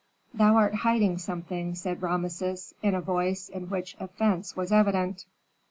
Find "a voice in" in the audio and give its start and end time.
2.95-3.69